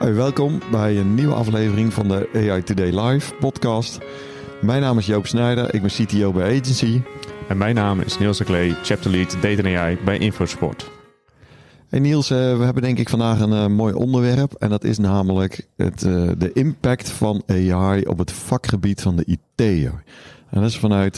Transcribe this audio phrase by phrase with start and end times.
[0.00, 3.98] Hoi, welkom bij een nieuwe aflevering van de AI Today Live podcast.
[4.60, 7.02] Mijn naam is Joop Snijder, ik ben CTO bij Agency.
[7.48, 10.90] En mijn naam is Niels de Klee, Chapter Lead Data AI bij Infosport.
[11.88, 14.54] Hey Niels, eh, we hebben denk ik vandaag een eh, mooi onderwerp.
[14.54, 19.24] En dat is namelijk het, eh, de impact van AI op het vakgebied van de
[19.24, 19.84] IT.
[20.50, 21.16] En dat is vanuit,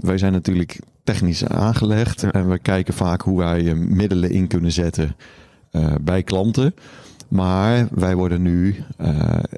[0.00, 2.22] wij zijn natuurlijk technisch aangelegd.
[2.22, 5.16] En we kijken vaak hoe wij middelen in kunnen zetten
[6.00, 6.74] bij klanten.
[7.32, 8.84] Maar wij worden nu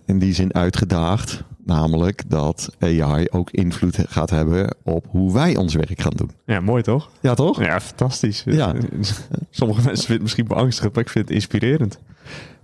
[0.07, 1.45] in die zin uitgedaagd.
[1.65, 6.31] Namelijk dat AI ook invloed gaat hebben op hoe wij ons werk gaan doen.
[6.47, 7.11] Ja, mooi toch?
[7.21, 7.63] Ja, toch?
[7.63, 8.43] Ja, fantastisch.
[8.47, 8.75] Ja.
[9.51, 11.99] Sommige mensen vinden het misschien beangstigend, maar ik vind het inspirerend.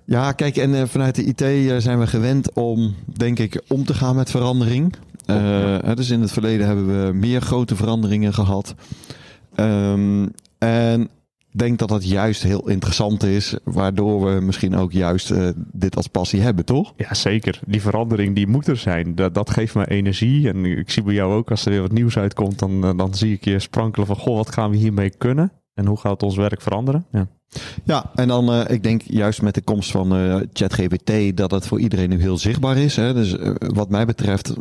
[0.04, 3.84] Ja, kijk, en uh, vanuit de IT uh, zijn we gewend om, denk ik, om
[3.84, 4.94] te gaan met verandering.
[5.26, 8.74] Uh, dus in het verleden hebben we meer grote veranderingen gehad.
[9.56, 11.08] Um, en
[11.50, 16.06] denk dat dat juist heel interessant is, waardoor we misschien ook juist uh, dit als
[16.06, 16.92] passie hebben, toch?
[16.96, 17.60] Ja, zeker.
[17.66, 19.14] Die verandering die moet er zijn.
[19.14, 20.48] Dat, dat geeft me energie.
[20.48, 23.14] En ik zie bij jou ook, als er weer wat nieuws uitkomt, dan, uh, dan
[23.14, 25.52] zie ik je sprankelen van, goh, wat gaan we hiermee kunnen?
[25.74, 27.06] En hoe gaat ons werk veranderen?
[27.12, 27.26] Ja.
[27.84, 31.66] Ja, en dan uh, ik denk juist met de komst van uh, ChatGPT dat het
[31.66, 32.96] voor iedereen nu heel zichtbaar is.
[32.96, 33.14] Hè?
[33.14, 34.54] Dus uh, wat mij betreft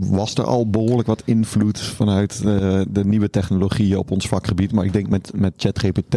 [0.00, 2.42] was er al behoorlijk wat invloed vanuit
[2.90, 4.72] de nieuwe technologieën op ons vakgebied.
[4.72, 6.16] Maar ik denk met, met ChatGPT,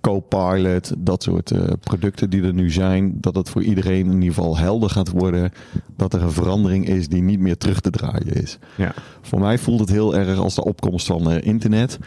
[0.00, 4.56] Copilot, dat soort producten die er nu zijn, dat het voor iedereen in ieder geval
[4.56, 5.52] helder gaat worden
[5.96, 8.58] dat er een verandering is die niet meer terug te draaien is.
[8.76, 8.94] Ja.
[9.20, 11.98] Voor mij voelt het heel erg als de opkomst van internet.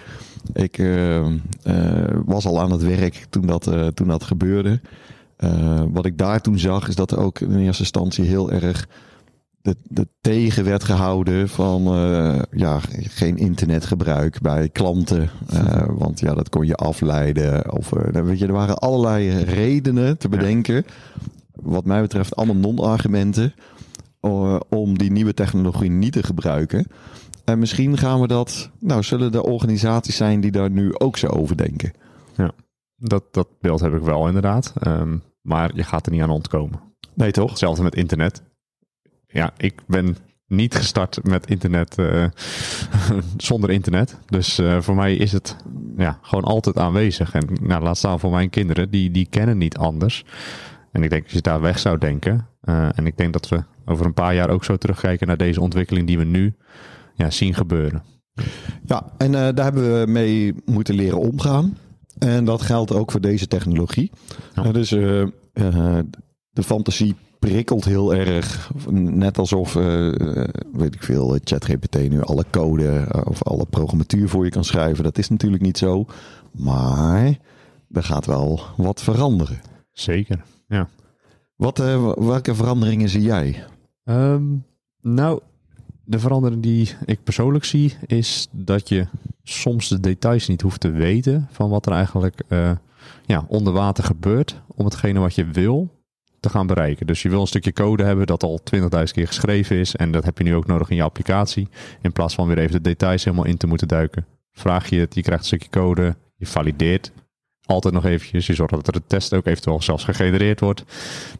[0.54, 0.82] Ik
[2.26, 4.82] was al aan het werk toen dat, toen dat gebeurde.
[5.92, 8.88] wat ik daar toen zag, is dat er ook in eerste instantie heel erg
[9.64, 11.82] de, de tegen werd gehouden van
[12.52, 15.30] ja, geen internetgebruik bij klanten.
[16.04, 17.74] want ja, dat kon je afleiden.
[17.74, 20.76] Of weet je, er waren allerlei redenen te bedenken.
[20.76, 20.84] Ja.
[21.54, 23.54] Wat mij betreft allemaal non-argumenten.
[24.70, 26.88] om die nieuwe technologie niet te gebruiken.
[27.44, 31.28] En misschien gaan we dat, nou, zullen er organisaties zijn die daar nu ook zo
[31.28, 31.94] over denken.
[32.36, 32.52] Ja,
[32.96, 34.74] dat, dat beeld heb ik wel inderdaad.
[34.88, 36.80] Um, maar je gaat er niet aan ontkomen.
[37.14, 37.50] Nee, toch?
[37.50, 38.42] Hetzelfde met internet.
[39.34, 40.18] Ja, ik ben
[40.48, 42.26] niet gestart met internet uh,
[43.38, 44.18] zonder internet.
[44.26, 45.56] Dus uh, voor mij is het
[45.98, 47.34] ja, gewoon altijd aanwezig.
[47.34, 50.26] En nou, laat staan voor mijn kinderen, die, die kennen niet anders.
[50.92, 52.48] En ik denk als je daar weg zou denken.
[52.64, 55.62] Uh, en ik denk dat we over een paar jaar ook zo terugkijken naar deze
[55.62, 56.56] ontwikkeling die we nu
[57.16, 58.04] ja, zien gebeuren.
[58.86, 61.78] Ja, en daar hebben we mee moeten leren omgaan.
[62.18, 64.12] En dat geldt ook voor deze technologie.
[64.54, 64.72] Ja.
[64.72, 67.16] Dus de fantasie
[67.50, 68.72] prikkelt heel erg.
[68.92, 69.74] Net alsof,
[70.74, 75.04] weet ik veel, ChatGPT nu alle code of alle programmatuur voor je kan schrijven.
[75.04, 76.06] Dat is natuurlijk niet zo.
[76.52, 77.38] Maar
[77.92, 79.62] er gaat wel wat veranderen.
[79.92, 80.90] Zeker, ja.
[81.56, 81.78] Wat,
[82.18, 83.64] welke veranderingen zie jij?
[84.04, 84.66] Um,
[85.02, 85.40] nou,
[86.04, 89.08] de verandering die ik persoonlijk zie, is dat je
[89.44, 92.72] soms de details niet hoeft te weten van wat er eigenlijk uh,
[93.26, 95.93] ja, onder water gebeurt om hetgene wat je wil
[96.44, 97.08] te gaan bereiken.
[97.08, 100.24] Dus je wil een stukje code hebben dat al 20.000 keer geschreven is en dat
[100.26, 101.68] heb je nu ook nodig in je applicatie.
[102.02, 104.26] In plaats van weer even de details helemaal in te moeten duiken.
[104.52, 107.12] Vraag je het, je krijgt een stukje code, je valideert
[107.66, 108.48] altijd nog eventjes.
[108.48, 110.84] Je zorgt dat er de test ook eventueel zelfs gegenereerd wordt.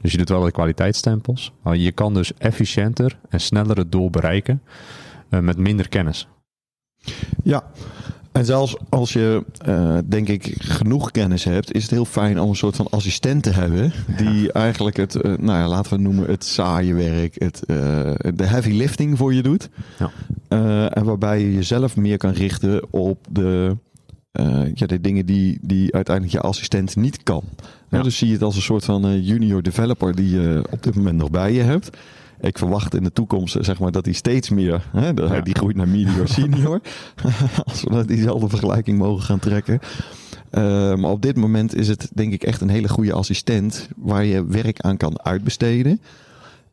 [0.02, 1.54] Dus je doet wel de kwaliteitsstempels.
[1.64, 4.62] Maar je kan dus efficiënter en sneller het doel bereiken
[5.30, 6.28] uh, met minder kennis.
[7.44, 7.72] Ja,
[8.34, 12.50] en zelfs als je, uh, denk ik, genoeg kennis hebt, is het heel fijn om
[12.50, 13.94] een soort van assistent te hebben.
[14.18, 14.50] Die ja.
[14.50, 17.78] eigenlijk het, uh, nou ja, laten we het noemen, het saaie werk, het, uh,
[18.36, 19.70] de heavy lifting voor je doet.
[20.00, 20.12] Ja.
[20.90, 23.78] en waarbij je jezelf meer kan richten op de,
[24.74, 27.44] ja, de dingen die, die uiteindelijk je assistent niet kan.
[27.90, 28.02] Ja.
[28.02, 31.18] dus zie je het als een soort van junior developer die je op dit moment
[31.18, 31.98] nog bij je hebt.
[32.44, 35.42] Ik verwacht in de toekomst zeg maar, dat hij steeds meer, hè, ja.
[35.42, 36.82] die groeit naar medior senior.
[37.66, 39.80] als we diezelfde vergelijking mogen gaan trekken.
[40.52, 44.26] Uh, maar op dit moment is het denk ik echt een hele goede assistent waar
[44.26, 46.02] je werk aan kan uitbesteden.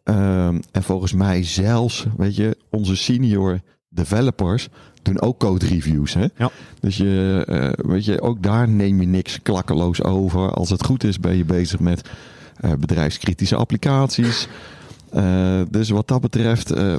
[0.04, 4.68] en volgens mij zelfs, weet je, onze senior developers
[5.02, 6.14] doen ook code reviews.
[6.14, 6.26] Hè?
[6.36, 6.50] Ja.
[6.80, 10.50] Dus je, uh, weet je, ook daar neem je niks klakkeloos over.
[10.50, 12.08] Als het goed is, ben je bezig met
[12.64, 14.48] uh, bedrijfskritische applicaties.
[15.12, 16.96] Eh, dus wat dat betreft, eh,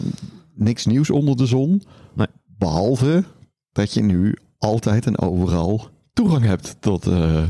[0.53, 1.81] niks nieuws onder de zon.
[2.13, 2.27] Nee.
[2.57, 3.23] Behalve
[3.71, 7.43] dat je nu altijd en overal toegang hebt tot, eh,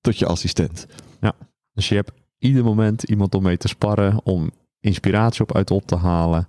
[0.00, 0.86] tot je assistent.
[1.74, 4.50] Dus je hebt ieder moment iemand om mee te sparren, om
[4.80, 6.48] inspiratie op uit op te halen.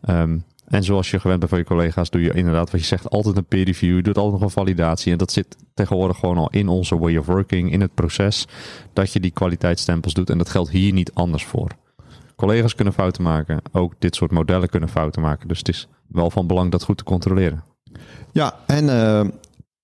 [0.00, 3.10] Ehm, en zoals je gewend bent van je collega's, doe je inderdaad wat je zegt,
[3.10, 3.96] altijd een peer review.
[3.96, 5.12] Je doet altijd nog een validatie.
[5.12, 8.46] En dat zit tegenwoordig gewoon al in onze way of working, in het proces,
[8.92, 10.30] dat je die kwaliteitsstempels doet.
[10.30, 11.76] En dat geldt hier niet anders voor.
[12.40, 15.48] Collega's kunnen fouten maken, ook dit soort modellen kunnen fouten maken.
[15.48, 17.64] Dus het is wel van belang dat goed te controleren.
[18.32, 19.24] Ja, en eh,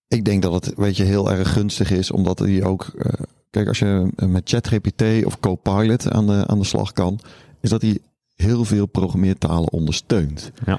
[0.08, 2.84] ik denk dat het weet je, heel erg gunstig is, omdat die ook.
[2.98, 3.12] eh,
[3.50, 7.18] kijk, als je met ChatGPT of Copilot aan de, aan de slag kan,
[7.60, 7.98] is dat hij
[8.34, 10.50] heel veel programmeertalen ondersteunt.
[10.66, 10.78] Ja.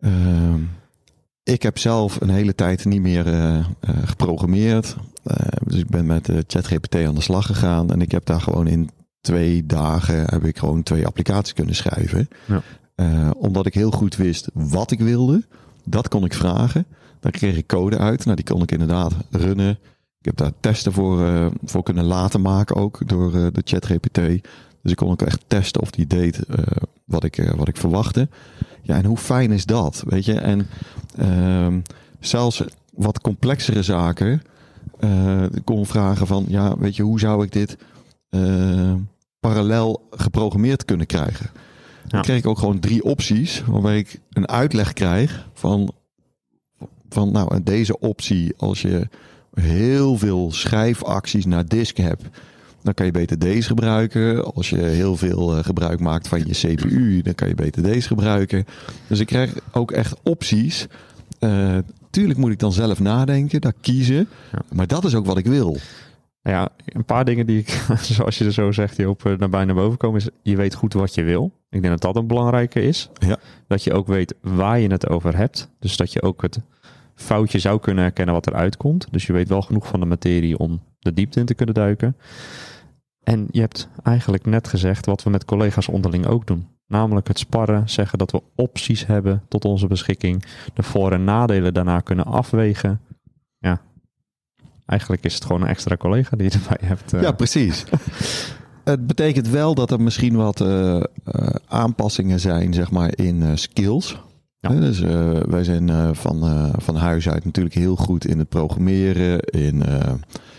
[0.00, 0.60] Ehm,
[1.42, 3.64] ik heb zelf een hele tijd niet meer eh,
[4.04, 4.96] geprogrammeerd.
[5.64, 7.90] Dus ik ben met ChatGPT aan de slag gegaan.
[7.90, 8.90] En ik heb daar gewoon in
[9.28, 12.28] twee dagen heb ik gewoon twee applicaties kunnen schrijven.
[12.44, 12.62] Ja.
[12.94, 15.44] Eh, omdat ik heel goed wist wat ik wilde.
[15.84, 16.86] Dat kon ik vragen.
[17.20, 18.24] Dan kreeg ik code uit.
[18.24, 19.70] Nou, die kon ik inderdaad runnen.
[20.18, 24.14] Ik heb daar testen voor, eh, voor kunnen laten maken ook door eh, de ChatGPT.
[24.82, 26.40] Dus ik kon ook echt testen of die deed
[27.04, 28.28] wat, ik, wat ik verwachtte.
[28.82, 30.02] Ja, en hoe fijn is dat?
[30.06, 30.66] Weet je, en
[31.16, 31.80] ehm,
[32.20, 34.42] zelfs wat complexere zaken.
[35.54, 37.76] ik kon vragen van, ja, weet je, hoe zou ik dit
[39.40, 41.50] parallel geprogrammeerd kunnen krijgen?
[42.06, 42.20] Dan Ja.
[42.20, 45.92] kreeg ik ook gewoon drie opties, waarbij ik een uitleg krijg van,
[47.08, 49.08] van nou, deze optie, als je
[49.54, 52.22] heel veel schrijfacties naar disk hebt,
[52.82, 54.54] dan kan je beter deze gebruiken.
[54.54, 58.06] Als je heel veel eh, gebruik maakt van je CPU, dan kan je beter deze
[58.08, 58.64] gebruiken.
[59.06, 60.86] Dus ik krijg ook echt opties.
[61.38, 61.78] Eh,
[62.10, 64.28] tuurlijk moet ik dan zelf nadenken, daar kiezen.
[64.52, 64.58] Ja.
[64.72, 65.76] Maar dat is ook wat ik wil.
[66.48, 67.68] Nou ja, een paar dingen die ik,
[68.00, 70.74] zoals je er zo zegt, die op eh, naar bijna boven komen, is je weet
[70.74, 71.52] goed wat je wil.
[71.70, 73.10] Ik denk dat dat een belangrijke is.
[73.18, 73.36] Ja.
[73.66, 75.70] Dat je ook weet waar je het over hebt.
[75.78, 76.60] Dus dat je ook het
[77.14, 79.06] foutje zou kunnen herkennen wat eruit komt.
[79.10, 82.16] Dus je weet wel genoeg van de materie om de diepte in te kunnen duiken.
[83.22, 86.66] En je hebt eigenlijk net gezegd wat we met collega's onderling ook doen.
[86.86, 90.44] Namelijk het sparren, zeggen dat we opties hebben tot onze beschikking.
[90.74, 93.00] De voor- en nadelen daarna kunnen afwegen.
[93.58, 93.80] Ja,
[94.88, 97.12] eigenlijk is het gewoon een extra collega die je erbij hebt.
[97.12, 97.22] eh.
[97.22, 97.84] Ja, precies.
[98.84, 101.02] Het betekent wel dat er misschien wat eh, eh,
[101.66, 104.22] aanpassingen zijn, zeg maar, in skills.
[104.60, 104.68] Ja.
[104.68, 105.00] Dus
[105.48, 109.82] wij zijn van, van huis uit natuurlijk heel goed in het programmeren, in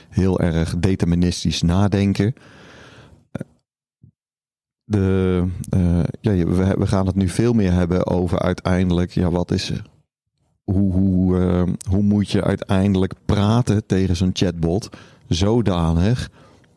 [0.10, 2.34] heel erg deterministisch nadenken.
[4.84, 5.44] De,
[6.22, 9.72] ja, we, we gaan het nu veel meer hebben over uiteindelijk, ja, wat is
[10.72, 14.90] hoe, hoe, eh, hoe moet je uiteindelijk praten tegen zo'n chatbot
[15.28, 16.30] zodanig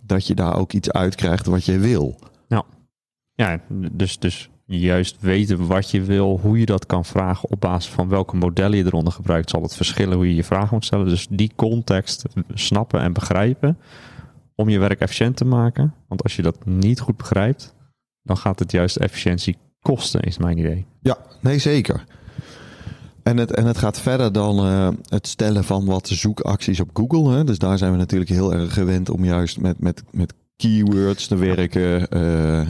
[0.06, 2.18] dat je daar ook iets uit krijgt wat je wil.
[3.34, 3.60] Ja,
[3.92, 8.08] dus, dus juist weten wat je wil, hoe je dat kan vragen op basis van
[8.08, 11.08] welke modellen je eronder gebruikt, zal het verschillen hoe je je vraag moet stellen.
[11.08, 12.24] Dus die context
[12.54, 13.78] snappen en begrijpen
[14.54, 15.94] om je werk efficiënt te maken.
[16.08, 17.74] Want als je dat niet goed begrijpt,
[18.22, 20.86] dan gaat het juist efficiëntie kosten, is mijn idee.
[21.00, 22.04] Ja, nee zeker.
[23.22, 27.32] En het, en het gaat verder dan eh, het stellen van wat zoekacties op Google.
[27.32, 27.44] Hè.
[27.44, 31.36] Dus daar zijn we natuurlijk heel erg gewend om juist met, met, met keywords te
[31.36, 32.08] werken.
[32.08, 32.68] eh,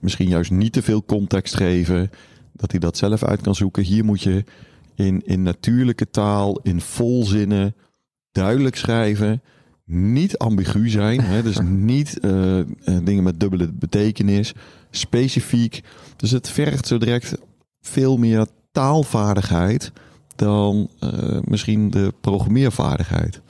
[0.00, 2.10] misschien juist niet te veel context geven.
[2.52, 3.82] Dat hij dat zelf uit kan zoeken.
[3.82, 4.44] Hier moet je
[4.94, 7.74] in, in natuurlijke taal, in volzinnen,
[8.32, 9.42] duidelijk schrijven.
[9.84, 11.20] Niet ambigu zijn.
[11.20, 11.42] Hè.
[11.42, 11.58] Dus
[11.92, 12.60] niet eh,
[13.02, 14.52] dingen met dubbele betekenis.
[14.90, 15.82] Specifiek.
[16.16, 17.38] Dus het vergt zo direct
[17.80, 18.46] veel meer
[18.78, 19.92] taalvaardigheid
[20.36, 23.40] dan eh, misschien de programmeervaardigheid.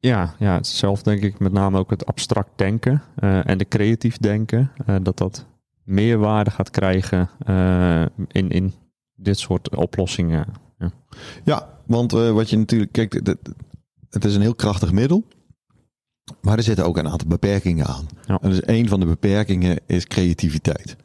[0.00, 4.16] Ja, ja, zelf denk ik met name ook het abstract denken eh, en de creatief
[4.16, 4.70] denken.
[4.86, 5.46] eh, dat dat
[5.84, 7.30] meer waarde gaat krijgen
[8.28, 8.74] in, in
[9.14, 10.46] dit soort oplossingen.
[11.44, 13.12] Ja, want eh, wat je natuurlijk, kijk,
[14.10, 15.24] het- is een heel krachtig middel.
[16.40, 18.06] Maar er zitten ook een aantal beperkingen aan.
[18.26, 18.38] Ja.
[18.42, 20.96] En dus een van de beperkingen is creativiteit.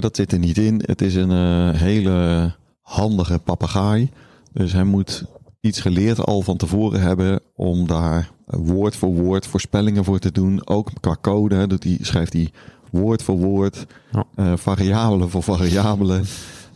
[0.00, 0.82] Dat zit er niet in.
[0.86, 4.10] Het is een eh, hele handige papegaai.
[4.52, 5.24] Dus hij moet
[5.60, 10.66] iets geleerd al van tevoren hebben om daar woord voor woord voorspellingen voor te doen.
[10.66, 12.50] Ook qua code hè, doet hij, schrijft hij
[12.90, 14.24] woord voor woord, Ja.
[14.34, 16.24] eh, variabelen voor variabelen.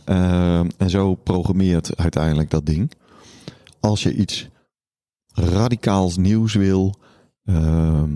[0.04, 2.90] Eh, en zo programmeert uiteindelijk dat ding.
[3.80, 4.48] Als je iets
[5.32, 6.94] radicaals nieuws wil,
[7.44, 8.10] ehm,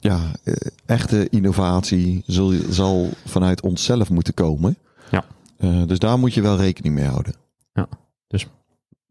[0.00, 0.54] ja, eh,
[0.86, 4.76] echte innovatie zal, zal vanuit onszelf moeten komen.
[5.10, 5.24] Ja.
[5.56, 7.34] Eh, dus daar moet je wel rekening mee houden.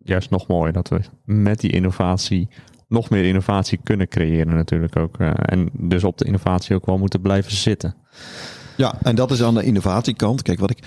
[0.04, 2.48] Juist nog mooier dat we met die innovatie
[2.88, 5.18] nog meer innovatie kunnen creëren natuurlijk ook.
[5.20, 7.96] eh, en dus op de innovatie ook wel moeten blijven zitten.
[8.78, 10.42] Ja, en dat is aan de innovatiekant.
[10.42, 10.84] Kijk, wat ik.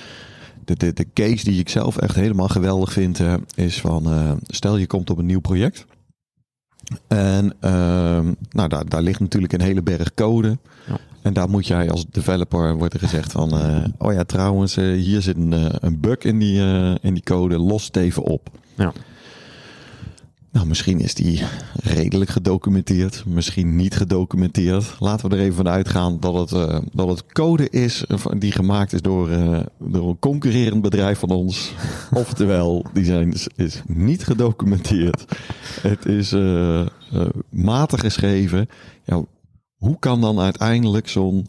[0.64, 3.20] De, de, de case die ik zelf echt helemaal geweldig vind,
[3.54, 4.38] is van.
[4.46, 5.86] stel je komt op een nieuw project.
[7.06, 10.58] En ehm, nou, daar, daar ligt natuurlijk een hele berg code.
[10.86, 10.98] Ja.
[11.22, 13.58] En daar moet jij als developer, wordt er gezegd van.
[13.58, 16.60] eh, oh ja, trouwens, eh, hier zit een, eh, een bug in die,
[17.00, 17.58] in die code.
[17.58, 18.50] Los het even op.
[18.74, 18.92] Ja.
[20.52, 21.42] Nou, misschien is die
[21.72, 24.96] redelijk gedocumenteerd, misschien niet gedocumenteerd.
[24.98, 28.52] Laten we er even van uitgaan dat het, eh, dat het code is eh, die
[28.52, 31.72] gemaakt is door, eh, door een concurrerend bedrijf van ons.
[32.14, 35.24] Oftewel, die zijn, is, niet gedocumenteerd.
[35.80, 36.34] Het is
[37.50, 38.68] matig geschreven.
[39.76, 41.46] Hoe kan dan uiteindelijk zo'n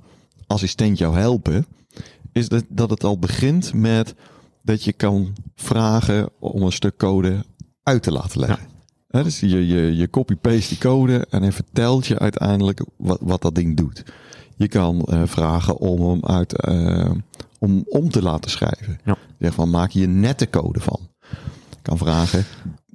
[0.48, 1.66] assistent jou helpen?
[2.32, 4.16] Is dat, dat het al begint met
[4.62, 7.46] dat je kan vragen om een stuk code
[7.84, 8.73] uit te laten leggen.
[9.22, 13.56] Dus je, je, je copy-paste die code en hij vertelt je uiteindelijk wat, wat dat
[13.56, 14.04] ding doet.
[14.56, 17.12] Je kan eh, vragen om hem uit, eh,
[17.60, 19.00] om, om te laten schrijven.
[19.06, 19.18] Ja.
[19.40, 21.00] Zeg van maak je nette code van.
[21.70, 22.46] Je kan vragen.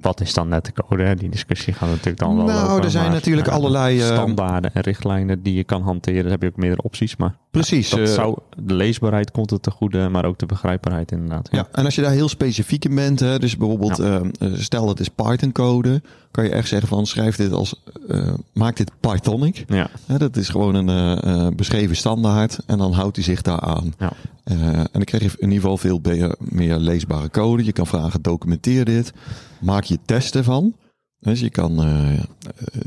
[0.01, 1.03] Wat is dan net de code?
[1.03, 1.15] Hè?
[1.15, 4.71] Die discussie gaat natuurlijk dan wel Nou, er zijn maar, natuurlijk ja, allerlei, eh, standaarden
[4.75, 6.23] en richtlijnen die je kan hanteren.
[6.23, 7.91] Daar heb je ook meerdere opties, maar Precies.
[7.91, 11.49] dat eh, zou de leesbaarheid komt het te goede, maar ook de begrijpbaarheid inderdaad.
[11.51, 14.05] Ja, en als je daar heel specifiek in bent, hè, dus bijvoorbeeld Ja.
[14.39, 17.83] eh, eh, stel het is Python code, kan je echt zeggen van schrijf dit als,
[18.09, 19.65] eh, maak dit Pythonic.
[19.69, 19.89] ja,
[20.19, 23.95] dat is gewoon een eh, eh, beschreven standaard en dan houdt hij zich daar aan.
[23.99, 24.13] ja.
[24.49, 26.01] Eh, en dan krijg je in ieder geval veel
[26.39, 27.65] meer leesbare code.
[27.65, 29.13] Je kan vragen, documenteer dit.
[29.61, 30.75] Maak je testen van.
[31.21, 32.23] Dus je kan eh, eh,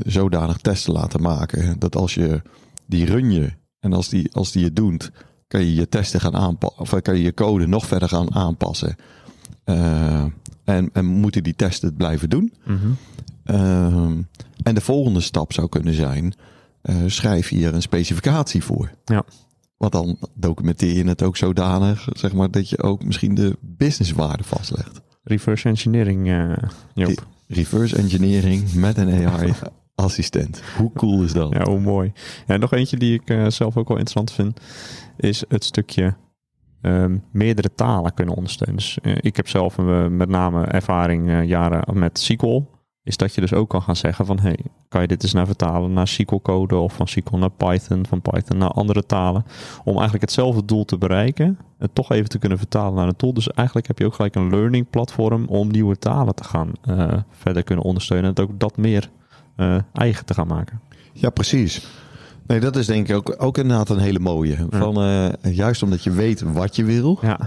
[0.06, 2.42] zodanig testen laten maken dat als je
[2.86, 5.10] die run je en als die, als die het doet,
[5.48, 6.80] kan je je testen gaan aanpassen.
[6.80, 8.96] Of kan je je code nog verder gaan aanpassen.
[10.64, 12.52] En, en moeten die testen het blijven doen.
[12.64, 12.92] Mhm.
[14.62, 16.34] En de volgende stap zou kunnen zijn:
[17.06, 18.90] schrijf hier een specificatie voor.
[19.04, 19.24] Ja.
[19.82, 24.44] Want dan documenteer je het ook zodanig, zeg maar, dat je ook misschien de businesswaarde
[24.44, 25.00] vastlegt.
[25.22, 26.26] Reverse engineering,
[26.94, 27.26] Joop.
[27.46, 30.62] Reverse engineering met een AI-assistent.
[30.78, 31.52] Hoe cool is dat?
[31.52, 32.12] Ja, hoe mooi.
[32.46, 34.60] Ja, nog eentje die ik eh, zelf ook wel interessant vind,
[35.16, 36.14] is het stukje
[36.80, 38.76] ehm, meerdere talen kunnen ondersteunen.
[38.76, 42.62] Dus eh, ik heb zelf met name ervaring jaren met SQL.
[43.04, 45.46] Is dat je dus ook kan gaan zeggen van, hey, kan je dit eens naar
[45.46, 49.44] vertalen naar SQL-code of van SQL naar Python, van Python naar andere talen.
[49.84, 53.32] Om eigenlijk hetzelfde doel te bereiken, het toch even te kunnen vertalen naar een tool.
[53.34, 57.12] Dus eigenlijk heb je ook gelijk een learning platform om nieuwe talen te gaan eh,
[57.30, 58.24] verder kunnen ondersteunen.
[58.26, 59.10] En het ook dat meer
[59.56, 60.80] eh, eigen te gaan maken.
[61.12, 61.86] Ja, precies.
[62.46, 64.66] Nee, dat is denk ik ook, ook inderdaad een hele mooie.
[64.70, 67.38] Van, eh, juist omdat je weet wat je wil, Ja.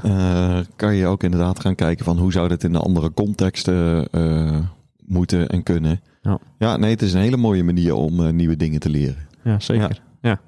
[0.76, 4.08] kan je ook inderdaad gaan kijken van hoe zou dit in de andere contexten
[5.08, 6.02] moeten en kunnen.
[6.22, 6.40] Ja.
[6.58, 9.28] ja, nee, het is een hele mooie manier om eh, nieuwe dingen te leren.
[9.44, 10.02] Ja, zeker.
[10.22, 10.40] Ja.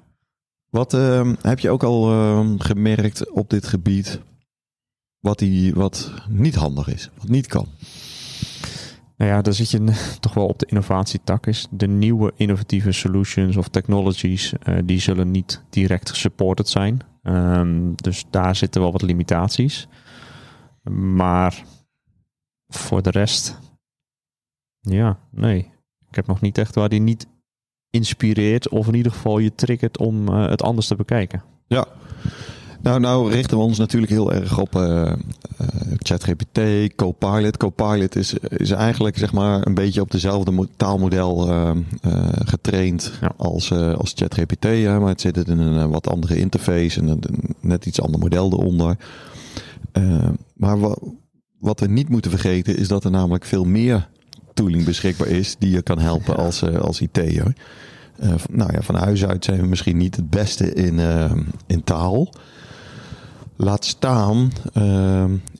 [0.70, 4.20] Wat ehm, heb je ook al ehm, gemerkt op dit gebied?
[5.20, 7.66] Wat, die, wat niet handig is, wat niet kan.
[9.16, 9.84] Nou ja, daar zit je
[10.20, 11.46] toch wel op de innovatietak.
[11.46, 17.00] Is de nieuwe innovatieve solutions of technologies, eh, die zullen niet direct supported zijn.
[17.22, 19.88] Ehm, dus daar zitten wel wat limitaties.
[20.92, 21.64] Maar
[22.68, 23.58] voor de rest,
[24.80, 25.58] ja, nee.
[26.08, 27.26] Ik heb nog niet echt waar die niet
[27.90, 31.42] inspireert of in ieder geval je triggert om eh, het anders te bekijken.
[31.66, 31.86] Ja.
[32.82, 35.16] Nou, nou richten we ons natuurlijk heel erg op eh, eh,
[35.98, 36.60] ChatGPT,
[36.94, 37.56] Copilot.
[37.56, 41.36] Copilot is, is eigenlijk zeg maar een beetje op dezelfde mo- taalmodel
[42.44, 43.32] getraind Ja.
[43.36, 44.64] als, als ChatGPT.
[44.84, 47.22] Maar het zit in een wat andere interface en een,
[47.60, 48.96] net iets ander model eronder.
[50.54, 50.96] Maar wa-
[51.58, 54.08] wat we niet moeten vergeten is dat er namelijk veel meer
[54.58, 57.52] tooling beschikbaar is die je kan helpen als, eh, als IT'er.
[58.16, 61.32] Eh, nou ja, van huis uit zijn we misschien niet het beste in, eh,
[61.66, 62.32] in taal.
[63.56, 64.52] Laat staan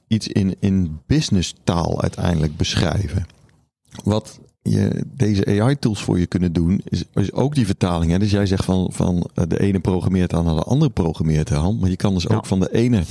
[0.08, 3.26] iets in, in business taal uiteindelijk beschrijven.
[4.04, 8.12] Wat je, deze AI-tools voor je kunnen doen, is, is ook die vertaling.
[8.12, 8.18] Hè?
[8.18, 11.78] Dus jij zegt van, van de ene programmeert aan naar de andere programmeert aan.
[11.78, 12.34] Maar je kan dus Ja.
[12.34, 13.02] ook van de ene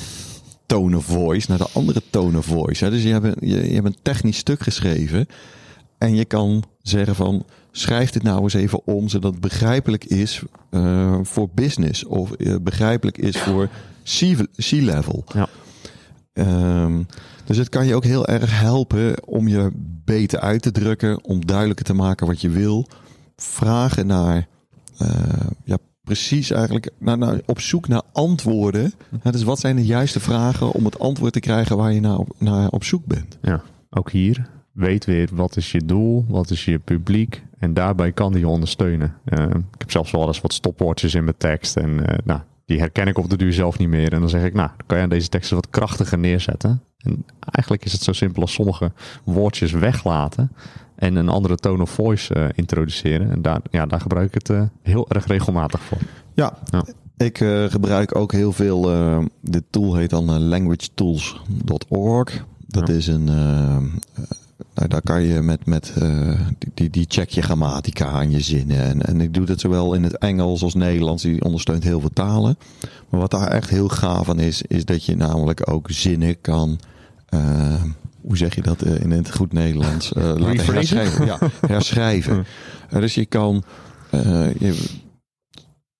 [0.65, 2.83] tone of voice naar de andere tone of voice.
[2.83, 2.89] Hè?
[2.91, 5.27] Dus je hebt, een, je, je hebt een technisch stuk geschreven.
[5.97, 10.43] En je kan zeggen van schrijf dit nou eens even om zodat het begrijpelijk is
[10.69, 13.69] eh, voor business of eh, begrijpelijk is voor
[14.55, 15.23] C-level.
[15.33, 15.47] Ja.
[16.33, 17.03] Ehm,
[17.45, 19.71] dus het kan je ook heel erg helpen om je
[20.05, 22.87] beter uit te drukken, om duidelijker te maken wat je wil.
[23.35, 24.47] Vragen naar,
[24.97, 25.09] eh,
[25.63, 28.93] ja, precies eigenlijk, naar, naar, op zoek naar antwoorden.
[29.23, 32.17] Ja, dus wat zijn de juiste vragen om het antwoord te krijgen waar je naar
[32.17, 33.37] op, naar op zoek bent?
[33.41, 34.49] Ja, ook hier.
[34.77, 37.43] Weet weer wat is je doel, wat is je publiek.
[37.59, 39.13] En daarbij kan die je ondersteunen.
[39.25, 41.77] Eh, ik heb zelfs wel eens wat stopwoordjes in mijn tekst.
[41.77, 44.13] En eh, nou, die herken ik op de duur zelf niet meer.
[44.13, 46.81] En dan zeg ik, nou, dan kan je deze teksten wat krachtiger neerzetten.
[46.97, 48.91] En eigenlijk is het zo simpel als sommige
[49.23, 50.51] woordjes weglaten
[50.95, 53.31] en een andere tone of voice uh, introduceren.
[53.31, 55.99] En daar, ja, daar gebruik ik het heel erg regelmatig voor.
[56.33, 56.83] Ja, ja.
[57.17, 57.37] ik
[57.69, 58.81] gebruik ook heel veel.
[59.41, 62.45] dit tool heet dan languagetools.org.
[62.67, 62.93] Dat ja.
[62.93, 63.29] is een.
[64.77, 65.93] Nou, daar kan je met, met
[66.57, 68.83] die, die, die check je grammatica aan je zinnen.
[68.83, 71.23] En, en ik doe dat zowel in het Engels als Nederlands.
[71.23, 72.57] Die ondersteunt heel veel talen.
[73.09, 76.79] Maar wat daar echt heel gaaf aan is, is dat je namelijk ook zinnen kan
[78.27, 80.11] hoe zeg je dat uh, in het goed Nederlands?
[80.17, 81.25] Uh, laten herschrijven.
[81.25, 82.45] Ja, herschrijven.
[82.89, 83.63] Dus je kan,
[84.59, 84.87] je,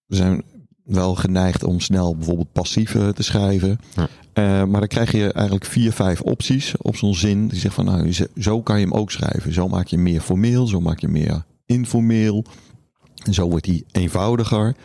[0.06, 0.44] we zijn
[0.84, 3.80] wel geneigd om snel bijvoorbeeld passief te schrijven.
[3.96, 4.08] Ja.
[4.44, 7.48] Maar dan krijg je eigenlijk vier, vijf opties op zo'n zin.
[7.48, 9.54] Die zegt van nou, zo kan je hem ook schrijven.
[9.54, 12.46] Zo maak je hem meer formeel, zo maak je hem meer informeel.
[13.24, 14.76] En zo wordt hij eenvoudiger.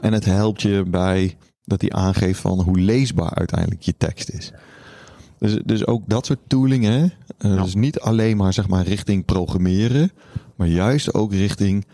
[0.00, 4.52] en het helpt je bij dat hij aangeeft van hoe leesbaar uiteindelijk je tekst is.
[5.38, 7.04] Dus, dus ook dat soort tooling, hè?
[7.38, 10.10] Uh, Dus niet alleen maar, zeg maar richting programmeren,
[10.56, 11.86] maar juist ook richting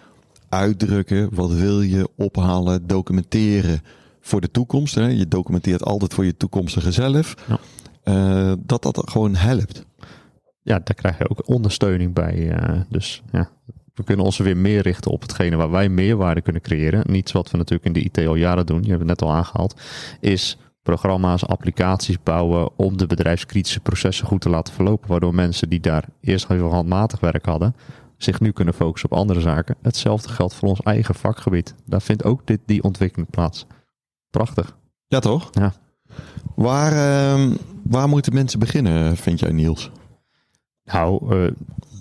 [0.49, 1.35] uitdrukken.
[1.35, 3.83] Wat wil je ophalen, documenteren
[4.23, 4.95] voor de toekomst.
[4.95, 5.07] Hè?
[5.07, 7.35] Je documenteert altijd voor je toekomstige zelf.
[7.49, 7.59] Ja.
[8.05, 9.85] Uh, dat dat gewoon helpt.
[10.62, 12.37] Ja, daar krijg je ook ondersteuning bij.
[12.37, 13.50] Uh, dus ja,
[13.95, 17.05] we kunnen ons weer meer richten op hetgene waar wij meerwaarde kunnen creëren.
[17.07, 19.33] Niets wat we natuurlijk in de IT al jaren doen, je hebt het net al
[19.33, 19.81] aangehaald,
[20.21, 25.09] is programma's, applicaties bouwen om de bedrijfskritische processen goed te laten verlopen.
[25.09, 27.76] Waardoor mensen die daar eerst heel handmatig werk hadden,
[28.17, 29.76] zich nu kunnen focussen op andere zaken.
[29.83, 31.75] Hetzelfde geldt voor ons eigen vakgebied.
[31.87, 33.67] Daar vindt ook dit, die ontwikkeling plaats.
[34.33, 34.77] Prachtig.
[35.07, 35.49] Ja, toch?
[35.53, 35.73] Ja.
[36.55, 39.91] Waar, uh, waar moeten mensen beginnen, vind jij, Niels?
[40.85, 41.51] Nou, uh,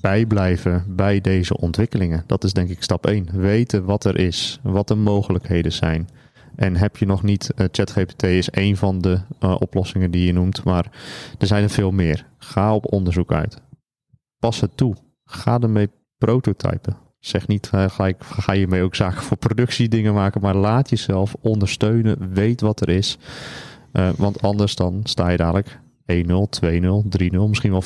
[0.01, 2.23] bijblijven bij deze ontwikkelingen.
[2.27, 3.27] Dat is denk ik stap 1.
[3.31, 6.09] Weten wat er is, wat de mogelijkheden zijn.
[6.55, 10.33] En heb je nog niet, uh, ChatGPT is een van de uh, oplossingen die je
[10.33, 10.91] noemt, maar
[11.37, 12.27] er zijn er veel meer.
[12.37, 13.61] Ga op onderzoek uit.
[14.39, 14.95] Pas het toe.
[15.25, 16.97] Ga ermee prototypen.
[17.21, 20.89] Zeg niet, uh, ga, ik, ga je mee ook zaken voor productiedingen maken, maar laat
[20.89, 22.33] jezelf ondersteunen.
[22.33, 23.17] Weet wat er is.
[24.15, 26.15] want anders dan sta je dadelijk 1-0,
[26.65, 27.83] 2-0, 3-0, misschien wel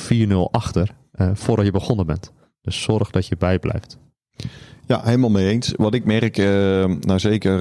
[0.47, 0.95] 4-0 achter
[1.33, 2.31] voordat je begonnen bent.
[2.61, 3.97] Dus zorg dat je bijblijft.
[4.85, 5.73] Ja, helemaal mee eens.
[5.75, 6.37] Wat ik merk,
[7.05, 7.59] nou zeker,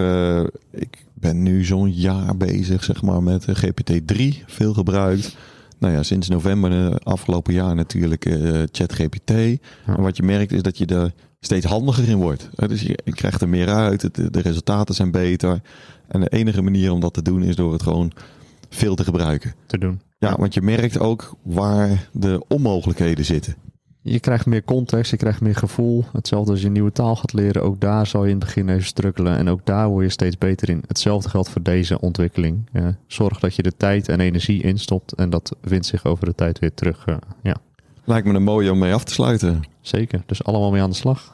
[0.71, 5.37] ik ben nu zo'n jaar bezig zeg maar met GPT-3, veel gebruikt.
[5.79, 9.31] Nou ja, sinds november afgelopen jaar natuurlijk uh, ChatGPT.
[9.31, 9.97] Ja.
[9.97, 11.13] En wat je merkt is dat je er
[11.45, 12.49] steeds handiger in wordt.
[12.55, 15.61] Dus je, je krijgt er meer uit, de resultaten zijn beter.
[16.09, 18.13] En de enige manier om dat te doen is door het gewoon
[18.69, 19.55] veel te gebruiken.
[19.67, 20.01] Te doen.
[20.19, 23.55] Ja, want je merkt ook waar de onmogelijkheden zitten.
[24.03, 26.05] Je krijgt meer context, je krijgt meer gevoel.
[26.13, 27.63] Hetzelfde als je een nieuwe taal gaat leren.
[27.63, 29.37] Ook daar zal je in het begin even strukkelen.
[29.37, 30.83] En ook daar word je steeds beter in.
[30.87, 32.69] Hetzelfde geldt voor deze ontwikkeling.
[33.07, 35.13] zorg dat je de tijd en energie instopt.
[35.13, 37.07] En dat wint zich over de tijd weer terug.
[37.07, 37.57] Uh, ja.
[38.05, 39.63] Lijkt me een mooie om mee af te sluiten.
[39.81, 41.34] Zeker, dus allemaal mee aan de slag.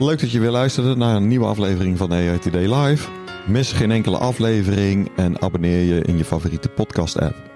[0.00, 2.08] Leuk dat je weer luisterde naar een nieuwe aflevering van
[2.38, 3.08] Today Live.
[3.46, 7.49] Mis geen enkele aflevering en abonneer je in je favoriete podcast app.